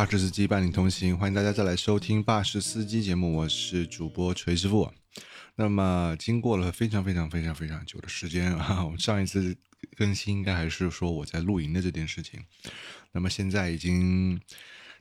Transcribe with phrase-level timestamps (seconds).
[0.00, 4.90] 巴士司机伴你同行，欢迎大家再来收听巴士司机节目，我是主播锤师傅。
[5.56, 9.54] 那么，经过了非常非常非常非常久的时间啊，我们上一次
[9.98, 12.42] 更新应该还是说我在露营的这件事情。
[13.12, 14.40] 那么现在已经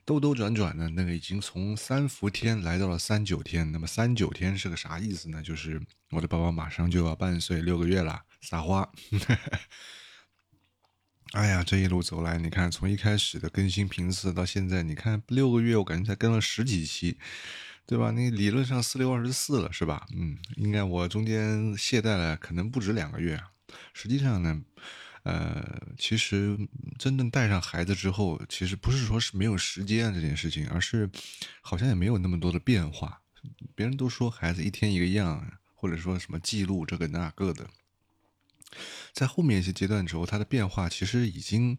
[0.03, 3.71] 兜兜转转的，那个已经从三伏天来到了三九天。
[3.71, 5.41] 那么三九天是个啥意思呢？
[5.41, 5.81] 就是
[6.11, 8.91] 我的宝宝马上就要半岁六个月了，撒花。
[11.33, 17.19] 哎呀，这一路走来，你看从一开始的更新频次到现在，你看六个月，我感觉才更了十几期，
[17.85, 18.09] 对吧？
[18.09, 20.07] 那理论上四六二十四了，是吧？
[20.15, 23.39] 嗯，应该我中间懈怠了，可能不止两个月。
[23.93, 24.59] 实际上呢，
[25.21, 26.57] 呃，其实
[26.97, 31.07] 真正带上孩子之后，其实不是说是没有时间这件事情，而是
[31.61, 33.21] 好像也没有那么多的变化。
[33.75, 37.69] 别人都说孩子一天一个样，或者说什么记录这个那个的。
[39.13, 41.77] 在后面一些阶段之后，它的变化其实已经，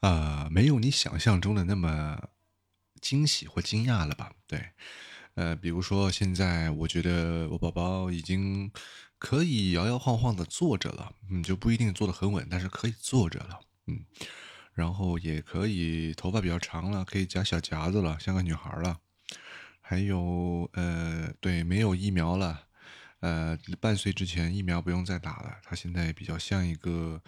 [0.00, 2.28] 呃，没有你想象中的那么
[3.00, 4.32] 惊喜或惊讶了吧？
[4.46, 4.70] 对，
[5.34, 8.70] 呃，比如说现在，我觉得我宝宝已经
[9.18, 14.04] 可以摇摇晃晃的坐着了，嗯，就不一定坐得很稳，但是可以坐着了，嗯，
[14.72, 18.98] 然后也可以头发比较长了，可以夹小夹子了，像个女孩了，
[19.80, 22.66] 还有，呃，对，没有疫苗了。
[23.20, 27.22] 呃，半岁之前疫苗不用再打了，他现在比较像一个，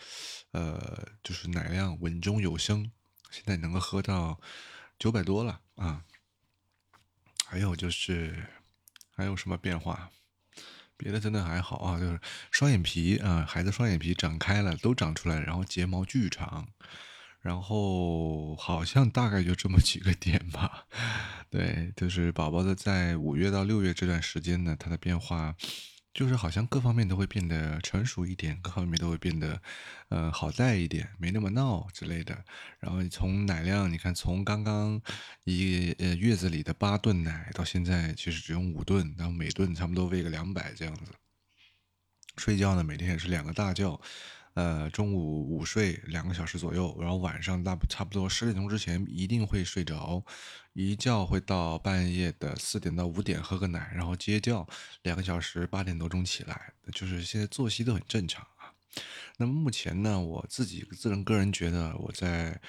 [0.50, 2.90] 呃，就是奶量稳中有升，
[3.30, 4.40] 现在能够喝到
[4.98, 6.04] 九百多了啊。
[7.46, 8.46] 还有就是
[9.14, 10.10] 还有什么变化？
[10.96, 12.20] 别的真的还好啊，就是
[12.50, 16.68] 双眼皮啊，孩子双眼皮长开了，都长出来，然后睫毛巨长，
[17.42, 20.86] 然后好像大概就这么几个点吧。
[21.50, 25.54] 对，就是宝宝的在五月到六月这段时间呢，他的变化
[26.14, 29.60] 就是好像各方面都会变得成熟一点，各方面都会变得，
[30.08, 32.44] 呃，好带一点，没那么闹之类的。
[32.78, 35.00] 然后从奶量，你看从刚刚
[35.44, 41.12] 一呃月子里的八顿奶，到现在其实只用五顿，然后每顿差不多喂个两百这样子。
[42.36, 44.00] 睡觉呢，每天也是两个大觉。
[44.54, 50.22] 呃，中午午睡两个小时左右，然后晚上大差不多十点钟之前一定会睡着，
[50.74, 54.66] 一觉会到半夜的四点到五点喝个奶，然后接觉
[55.02, 58.74] 两个小时，八点多钟起来，就是现在作息都很正常啊。
[59.38, 62.60] 那么目前呢，我自己自人个人觉得，我在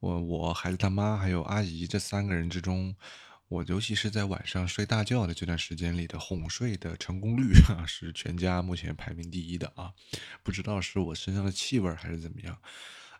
[0.00, 2.96] 我我孩子他妈还有阿姨这三个人之中。
[3.48, 9.92] 我尤其是在晚上睡大觉的这段时间里的哄睡的成功率啊，是全家目前排名第一的啊！
[10.42, 12.58] 不知道是我身上的气味还是怎么样，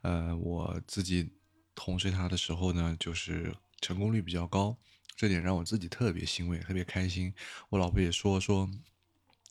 [0.02, 1.30] 呃，我自己
[1.76, 4.76] 哄睡他的时候呢，就是成功率比较高，
[5.16, 7.32] 这点让我自己特别欣慰，特别开心。
[7.70, 8.68] 我老婆也说说，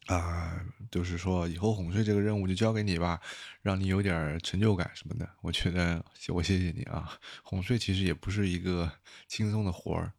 [0.06, 3.20] 啊，就是说以后哄睡这个任务就交给你吧，
[3.64, 5.28] 让你有点成就感什么的。
[5.42, 8.92] 我觉得我谢谢你啊，哄睡其实也不是一个
[9.28, 10.14] 轻松的活儿。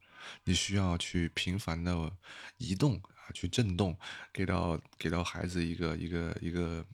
[0.44, 2.12] 你需要去频繁的
[2.56, 3.99] 移动啊，去震动，
[4.33, 6.84] 给到给到孩子一个一个一个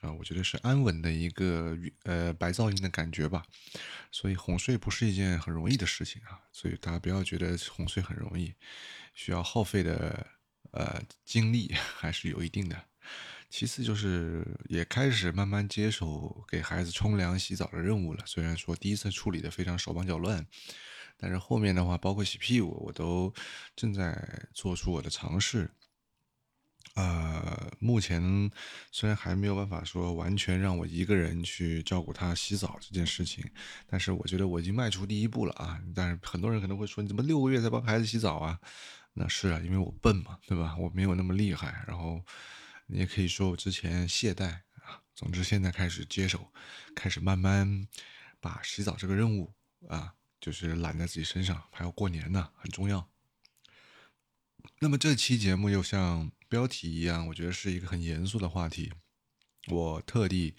[0.00, 3.44] 啊，我觉得是安稳的一个呃白噪音的感觉吧。
[4.10, 8.54] 所以哄睡不是一件很容易的事情啊，所以大家不要觉得哄睡很容易，
[9.14, 10.26] 需要耗费的
[10.72, 12.84] 呃精力还是有一定的。
[13.50, 20.44] 其次就是也开始慢慢接手给孩子冲凉洗澡的任务了，虽然说第一次处理的非常手忙脚乱。
[21.16, 23.32] 但是后面的话，包括洗屁股，我都
[23.74, 25.70] 正在做出我的尝试。
[26.94, 28.22] 呃，目前
[28.92, 33.44] 虽然还没有办法说完全让我一个人去照顾他洗澡这件事情，
[33.88, 35.80] 但是我觉得我已经迈出第一步了啊！
[35.92, 38.60] 但是很多人可能会说，你怎么六个月才帮孩子洗澡啊？
[39.14, 40.76] 那是啊，因为我笨嘛，对吧？
[40.78, 41.84] 我没有那么厉害。
[41.88, 42.22] 然后
[42.86, 44.46] 你也可以说我之前懈怠
[44.84, 45.02] 啊。
[45.16, 46.52] 总之，现在开始接手，
[46.94, 47.88] 开始慢慢
[48.40, 49.52] 把洗澡这个任务
[49.88, 50.14] 啊。
[50.44, 53.08] 就是揽在自己身上，还要过年呢，很重要。
[54.78, 58.92] 那么这期节目又像标题一样，我觉得是一个很严肃的话题。
[59.68, 60.54] 我特地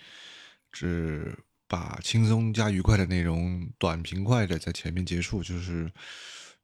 [0.72, 1.38] 只
[1.68, 5.94] 把轻松加愉快的内容短平快的在前面结束，就是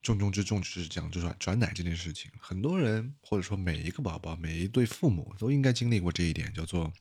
[0.01, 2.31] 重中之重就是讲转转奶这件事情。
[2.39, 6.91] 很多人或者说每一个宝宝、每一对父母都应该经历过这一点，叫做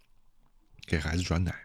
[0.85, 1.65] 给孩子转奶。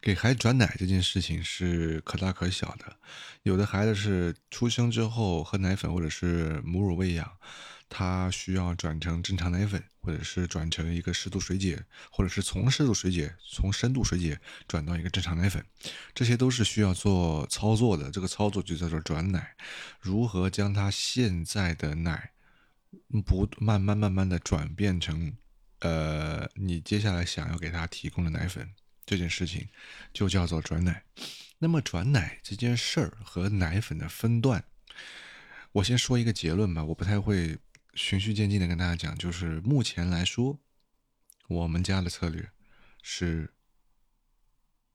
[0.00, 2.96] 给孩子转奶这件事情是可大可小的，
[3.42, 7.30] 有的孩子是出生之后喝奶粉或者是母乳喂养，
[7.88, 15.64] 他需要转成正常奶粉，或者是转成一个适度水解，或者是从适度水解从深度水解转到一个正常奶粉，
[16.12, 18.10] 这些都是需要做操作的。
[18.10, 19.54] 这个操作就叫做转奶，
[20.00, 22.32] 如何将他现在的奶
[23.24, 25.36] 不慢慢慢慢的转变成，
[25.78, 28.68] 呃，你接下来想要给他提供的奶粉。
[29.12, 29.68] 这件事情
[30.10, 31.04] 就叫做转奶。
[31.58, 34.64] 那么转奶这件事儿和奶粉的分段，
[35.72, 37.58] 我先说一个结论吧，我不太会
[37.92, 40.58] 循序渐进的跟大家讲，就是目前来说，
[41.48, 42.50] 我们家的策略
[43.02, 43.52] 是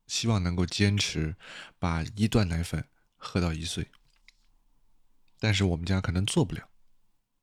[0.08, 1.36] 希望能够坚持
[1.78, 2.84] 把一段奶粉
[3.18, 3.92] 喝到一岁，
[5.40, 6.68] 但是我们家可能做不了。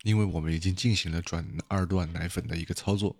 [0.05, 3.17] 因为我们已经进行了转二段奶粉的一个操作，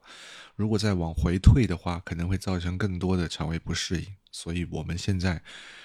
[0.55, 5.43] 如果再往回退的话，可能会造成更多的肠胃不适应，所以我们现在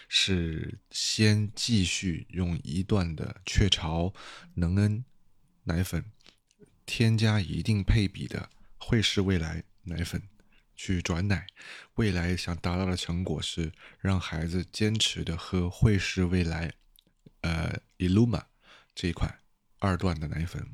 [0.09, 4.13] 是先继续用一段的雀巢
[4.55, 5.05] 能恩
[5.63, 6.03] 奶粉，
[6.85, 10.21] 添加一定配比的惠氏未来奶粉
[10.75, 11.47] 去转奶，
[11.95, 16.73] 未来想达到的成果是让孩子坚持的喝惠氏未来，
[17.39, 18.43] 呃，Illuma
[18.93, 19.39] 这一款
[19.77, 20.67] 二段的奶粉。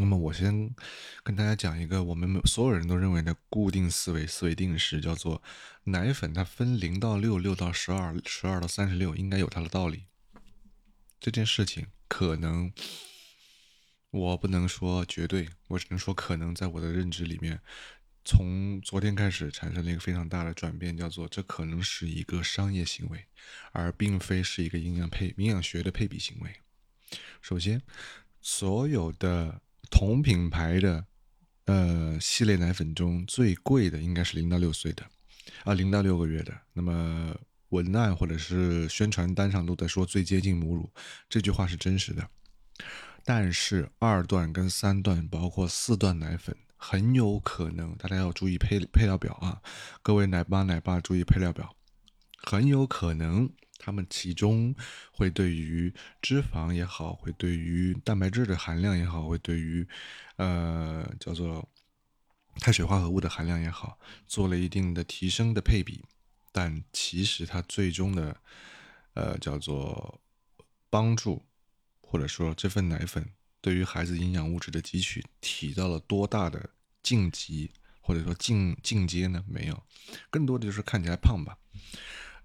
[0.00, 0.74] 那么我先
[1.22, 5.42] 跟大家讲一个我们所有人都认为的固定思维思维定式，叫做
[5.84, 10.06] 奶粉它分零到六、六到十二、十二到三十六，应该有它的道理。
[11.20, 12.72] 这件事情可能
[14.10, 17.60] 我不能说绝对，我只能说可能在我的认知里面，
[18.24, 23.26] 从昨天开始产生了一个非常大的转变，叫做这可能是一个商业行为，
[23.72, 26.56] 而并非是一个营养配营养学的配比行为。
[27.42, 27.82] 首先，
[28.40, 31.04] 所有的同品牌的，
[31.66, 35.04] 呃，系列奶粉中最贵的应该是零到六岁的，
[35.64, 36.56] 啊，零到六个月的。
[36.72, 37.36] 那么
[37.70, 40.90] 文案或者是宣传单上都在说最接近母乳，
[41.28, 42.26] 这句话是真实的。
[43.24, 49.60] 但是二段跟三段，包括四段奶粉，很有可能大家要注意配配料表啊，
[50.02, 51.76] 各位奶妈奶爸注意配料表，
[52.42, 53.50] 很有可能。
[53.82, 54.74] 它们其中
[55.10, 59.86] 会对于脂肪也好，会对于蛋白质的含量也好，会对于
[60.36, 61.66] 呃叫做
[62.56, 66.04] 碳水化合物的含量也好，做了一定的提升的配比，
[66.52, 68.36] 但其实它最终的
[69.14, 70.20] 呃叫做
[70.90, 71.46] 帮助，
[72.02, 73.32] 或者说这份奶粉
[73.62, 76.68] 对于孩子营养物质的汲取起到了多大的
[77.02, 77.70] 晋级
[78.02, 79.42] 或者说进进阶呢？
[79.48, 79.82] 没有，
[80.28, 81.56] 更多的就是看起来胖吧。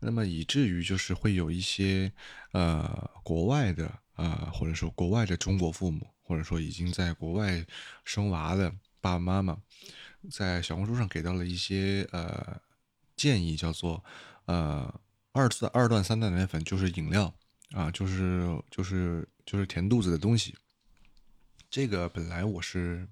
[0.05, 2.11] 那么以至于就是会有一些
[2.51, 7.65] 呃国外的啊，或者说国外的中国父母，或者说已经在国外
[8.03, 8.69] 生娃的
[9.01, 9.57] 爸爸妈妈，
[10.29, 12.61] 在小红书上给到了一些呃
[13.15, 14.03] 建议，叫做
[14.45, 14.93] 呃
[15.31, 17.33] 二次二段三段奶粉就是饮料
[17.71, 20.55] 啊，就是就是就是填肚子的东西。
[21.71, 23.07] 这个本来我是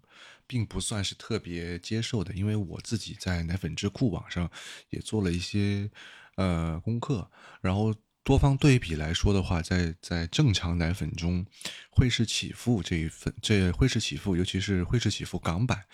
[0.46, 4.48] 并不算是特别接受的，因为我自己在奶粉智库网上
[4.92, 5.90] 也做了一些。
[6.36, 7.30] 呃，功课，
[7.62, 7.94] 然后
[8.24, 11.46] 多方对比来说的话，在在正常奶粉中，
[11.92, 15.86] 惠氏启赋这一份，这惠氏启赋，尤其是惠氏启赋港版，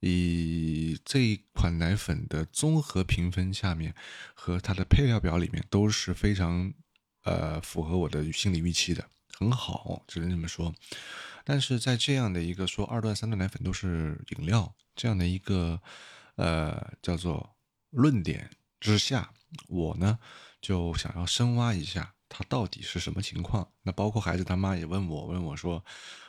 [0.00, 3.94] 以这一款奶粉的综合评分下面
[4.34, 6.72] 和它的配料表里面都是非常
[7.24, 9.04] 呃符合我的心理预期的，
[9.38, 10.74] 很好，只能这么说。
[11.44, 15.82] 但是在这样的一个说二段三段奶粉都是饮料这样的一个
[16.36, 17.56] 呃叫做
[17.90, 19.32] 论点之下。
[19.68, 20.18] 我呢，
[20.60, 23.68] 就想要深挖一下它到底是什么情况。
[23.82, 25.84] 那包括孩子他妈也问我，问我说，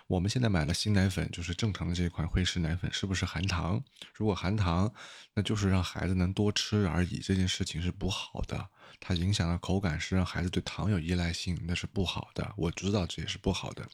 [0.08, 3.82] 我们现在买了新奶粉，就是正常的这款惠氏奶粉，是不是含糖？
[4.14, 4.94] 如果含糖，
[5.34, 7.20] 那就是让孩子能多吃而已。
[7.20, 8.68] 这件事情是不好的，
[9.00, 12.54] 它影响了口感，是让孩子对糖有依赖性，那是不好的。
[12.58, 13.88] 我知道这也是不好的，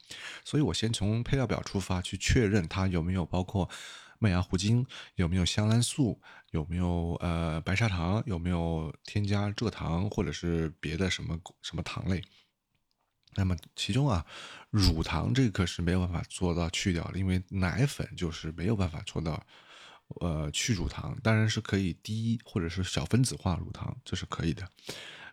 [0.44, 3.70] 所以我先从配料表出发去确认它有没有包括。
[4.22, 6.20] 麦芽糊精有没有香兰素？
[6.50, 8.22] 有没有呃白砂糖？
[8.26, 12.22] 有没有添加蔗糖或者是别的什么什么糖类？
[13.34, 14.26] 那么其中啊，
[14.68, 19.42] 乳糖这个是没有办法做到去掉的，因为奶粉就是没有办法做到
[20.20, 24.68] 呃去乳糖，当然是可以低或者是小分子化乳糖，这是可以的。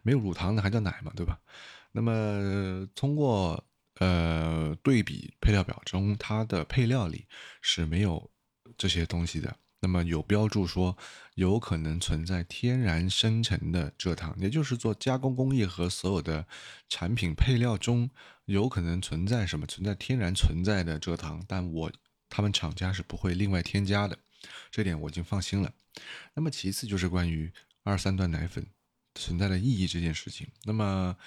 [0.02, 1.38] 没有乳糖那还叫奶嘛，对吧？
[1.92, 3.62] 那么通过
[3.96, 7.28] 呃对比配料表中，它的配料里
[7.62, 8.32] 是没有。
[8.78, 10.98] 这些东西的，那么有标注说
[11.36, 16.46] 有可能存在天然生成的蔗糖，也就是做加工工艺和所有的
[16.88, 18.10] 产品配料中
[18.46, 21.92] 有可能存在什么存在天然存在的蔗糖，但我
[22.30, 24.18] 他们厂家是不会另外添加的，
[24.70, 25.74] 这点我已经放心了。
[26.36, 27.52] 那么其次就是关于
[27.84, 28.68] 二三段奶粉
[29.16, 31.18] 存在的意义这件事情，那么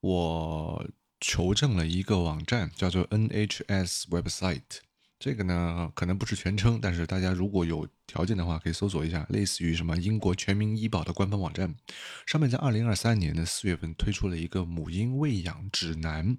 [0.00, 0.86] 我
[1.20, 4.80] 求证了一个网站，叫做 NHS Website。
[5.22, 11.72] 这个呢，可能不是全称，但是大家如果有条件的话，可以搜索一下，类似于什么英国全民医保的官方网站，
[12.26, 16.36] 上面在二零二三年的四月份推出了一个母婴喂养指南。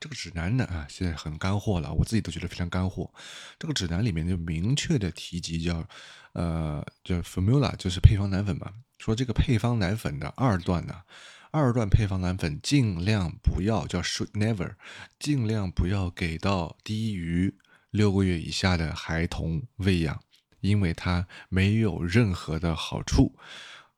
[0.00, 3.12] 这个指南呢，啊，现在很干货了，我自己都觉得非常干货。
[3.58, 5.86] 这个指南里面就明确的提及叫，
[6.32, 11.02] 呃，叫 formula，就是配方奶粉嘛，说这个配方奶粉的二段呢。
[11.50, 14.72] 二段配方奶粉尽量不要叫 should never，
[15.18, 17.54] 尽量不要给到低于
[17.96, 20.22] 六个月以下的孩童喂养，
[20.60, 23.34] 因为它没有任何的好处。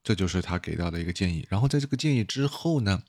[0.04, 1.46] 这就是他给到的一个建议。
[1.50, 3.02] 然后在这个建议之后呢，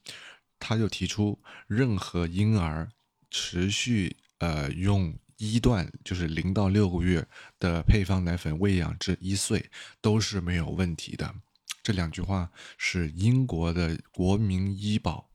[0.60, 2.91] 他就提出，任何婴儿
[3.29, 7.25] 持续呃用一段就是零到六个月
[7.58, 9.69] 的配方奶粉喂养至一岁
[10.01, 11.34] 都是没有问题的。
[11.81, 15.29] 这两句话是英国的国民医保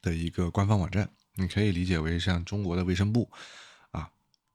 [0.00, 3.30] 的一个官方网站，你可以理解为像中国的卫生部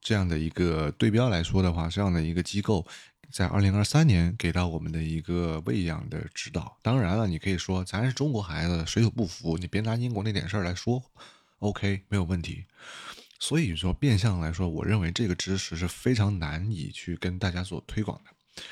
[0.06, 2.86] 这样的一个对标来说的话，这样的一个机构
[3.32, 6.78] 在二零二三年给到我们的一个喂养的指导。
[6.84, 11.02] 当然了，你可以说咱是中国孩子，水土不服，你别拿英国那点事儿来说
[11.58, 12.66] ，OK 没有问题。
[13.40, 18.64] 所以说，变相来说，我认为这个知识是非常难以去跟大家做推广的。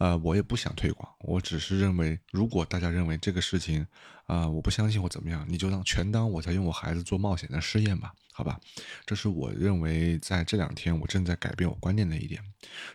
[0.00, 3.86] 呃，我也不想推广，我只是认为，如果大家认为这个事情，
[4.24, 8.58] 啊，我不相信或怎么样，你就当全当我在用我孩子做冒险的试验吧，好吧？
[9.04, 12.42] 这是我认为在这两天我正在改变我观念的一点。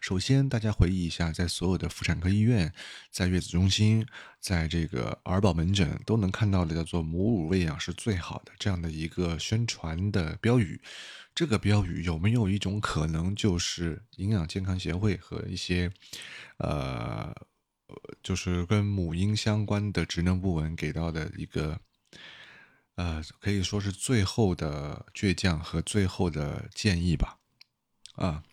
[0.01, 2.73] 首先，大家回忆一下，在所有的妇产科医院、
[3.11, 4.03] 在月子中心、
[4.45, 10.79] 在这个儿保门诊都能看到的叫做“母乳喂养是最好的”这样的一个宣传的标语。
[11.33, 15.91] 这个标语有没有一种可能，就是营养健康协会和一些，
[16.57, 17.35] 呃，
[18.21, 21.79] 就是跟母婴相关的职能部门给到的一个，
[22.97, 27.39] 呃，可以说是最后的倔强和最后的建议吧，
[28.13, 28.43] 啊，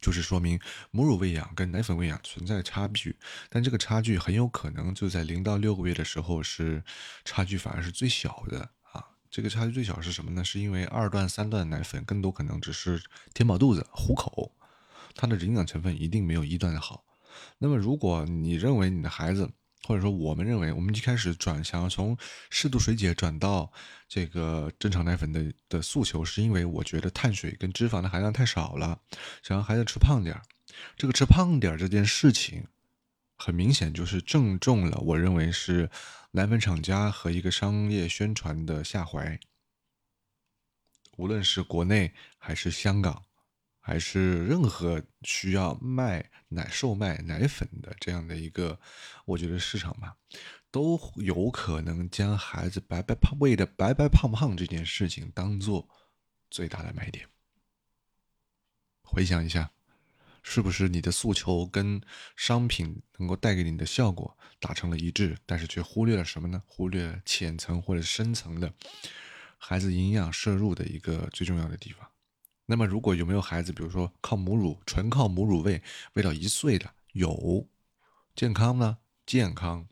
[0.00, 0.58] 就是说明
[0.90, 3.16] 母乳喂养跟奶粉喂养存在差距，
[3.48, 6.82] 但这个差距很有可能就在零到六个月的时候是
[7.24, 9.04] 差距反而是最小的啊。
[9.30, 10.44] 这个差距最小是什么呢？
[10.44, 13.02] 是因为二段、三段奶粉更多可能只是
[13.32, 14.52] 填饱肚子、糊口，
[15.14, 17.04] 它的营养成分一定没有一段的好。
[17.58, 19.50] 那么，如果你认为你的孩子，
[19.84, 22.16] 或者说我们认为，我们一开始转想要从
[22.50, 23.72] 适度水解转到
[24.08, 29.00] 这个正常奶粉的的诉求，是因为我觉得碳水跟脂肪的含量太少了，
[29.42, 30.42] 想让孩子吃胖点儿。
[30.96, 32.66] 这个吃胖点儿这件事情。
[33.42, 35.88] 很明显就是正中了，我认为是
[36.32, 39.40] 奶粉厂家和一个商业宣传的下怀。
[41.16, 43.24] 无论是国内还是香港，
[43.80, 48.78] 还是任何需要卖奶、售卖奶粉的这样的一个，
[49.24, 50.16] 我觉得市场吧，
[50.70, 55.88] 都有可能将孩子白白胖喂的白白胖胖这件事情当做
[56.50, 57.26] 最大的卖点。
[59.02, 59.72] 回想一下。
[60.42, 62.00] 是不是你的诉求跟
[62.34, 66.62] 商品能够带给你的效果达成了一致，但是却忽略了什么呢？
[66.66, 68.72] 忽略了浅层或者深层的
[69.58, 72.08] 孩子营养摄入的一个最重要的地方。
[72.70, 77.66] 那么，如果有没有孩子，比如说靠母乳，纯靠母乳喂喂到一岁的，有
[78.36, 78.98] 健康呢？
[79.26, 79.88] 健康，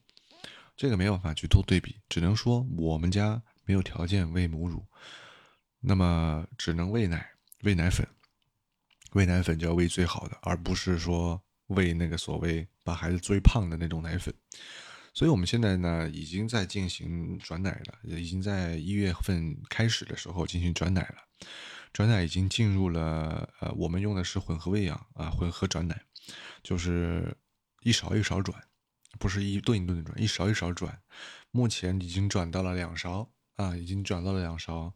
[0.77, 4.87] 这个没有办法去做对比，只能说我们家没有条件喂母乳，
[5.81, 7.31] 那么只能喂奶，
[7.63, 8.07] 喂奶粉。
[9.15, 14.33] 喂奶粉就要喂最好的，而不是说喂那个所谓把孩子追胖的那种奶粉。
[15.13, 21.17] 所以，我们现在呢，已经在进行转奶了，已经在一月份开始的时候进行转奶了。
[21.92, 26.00] 转奶已经进入了，呃，我们用的是混合喂养啊，混合转奶，
[26.62, 27.37] 就是
[27.83, 28.62] 一勺一勺转，
[29.18, 31.00] 不是一顿一顿的转，一勺一勺转。
[31.50, 34.95] 目前已经转到了两勺啊，已经转到了两勺。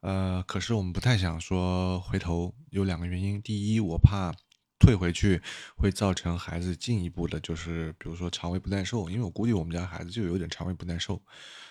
[0.00, 3.40] 呃，可是我们不太想说回头，有两个原因。
[3.40, 4.34] 第一，我怕
[4.78, 5.40] 退回去
[5.76, 11.22] 会造成孩子进一步的，就是比如说肠胃不耐受，因为我估计我们家孩子就有点肠胃不耐受。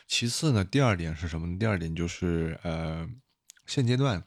[0.07, 1.59] 其次呢，第二点是什么呢？
[1.59, 3.07] 第二点就是呃，
[3.67, 4.23] 现阶段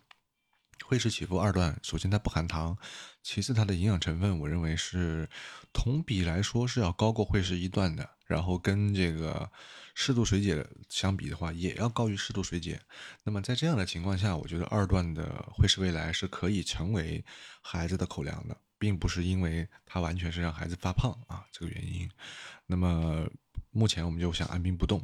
[0.85, 2.77] 惠氏启赋二段，首先它不含糖，
[3.23, 5.29] 其次它的营养成分，我认为是
[5.73, 9.51] 同比来说是要高过惠氏一段的，然后跟这个。
[9.99, 12.79] 适度水解相比的话，也要高于适度水解。
[13.25, 17.25] 那么在这样的情况下，我觉得二段的惠氏未来是可以成为
[17.63, 22.07] 孩子的口粮的，并不是因为它完全是让孩子发胖啊这个原因。
[22.67, 23.27] 那么
[23.71, 25.03] 目前我们就想按兵不动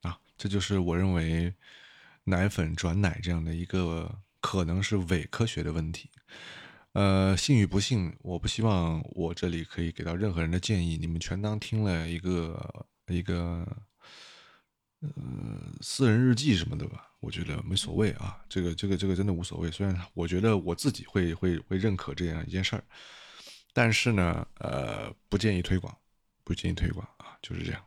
[0.00, 1.54] 啊，这就是我认为
[2.24, 6.10] 奶粉转奶这样的一个可能是伪科学的问题。
[6.92, 13.66] 呃，信与不信，我不希望我这里可以给到任何人的建议，你们全当听了一个一个。
[15.04, 15.10] 呃，
[15.80, 19.68] 私人日记什么的吧，我觉得没所谓啊，这个这个这个真的无所谓。
[19.68, 22.84] 虽然我觉得我自己会会会认可这样一件事儿，
[23.72, 25.92] 但是呢，呃，不建议推广，
[26.44, 27.82] 不建议推广啊，就是这样。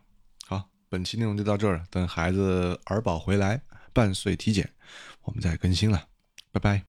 [0.46, 3.62] 好，本期内容就到这儿，等孩子儿保回来，
[3.94, 4.70] 半岁体检，
[5.22, 6.06] 我们再更新了，
[6.56, 6.82] Bye bye.